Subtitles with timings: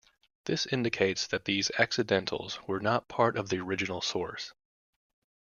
[0.45, 4.51] This indicates that these "accidentals" were not part of the original source.